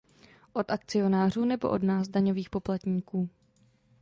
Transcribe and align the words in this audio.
Od 0.53 0.71
akcionářů 0.71 1.45
nebo 1.45 1.69
od 1.69 1.83
nás, 1.83 2.07
daňových 2.07 2.49
poplatníků? 2.49 3.29